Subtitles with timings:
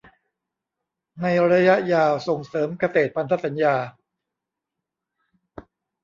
[1.21, 3.75] ในระยะยาวส่งเสริมเกษตรพันธสัญญา